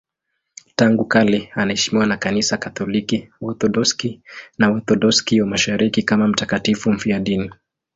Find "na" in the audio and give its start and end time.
2.05-2.17, 4.57-4.69